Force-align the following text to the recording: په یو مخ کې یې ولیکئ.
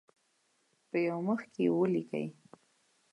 په 0.89 0.97
یو 1.07 1.17
مخ 1.27 1.41
کې 1.53 1.61
یې 1.67 1.71
ولیکئ. 1.77 2.25